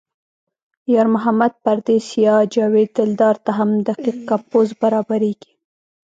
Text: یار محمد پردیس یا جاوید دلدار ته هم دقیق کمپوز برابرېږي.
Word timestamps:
یار 0.93 1.07
محمد 1.15 1.53
پردیس 1.63 2.07
یا 2.25 2.35
جاوید 2.53 2.89
دلدار 2.97 3.35
ته 3.45 3.51
هم 3.57 3.69
دقیق 3.87 4.17
کمپوز 4.29 4.67
برابرېږي. 4.81 5.51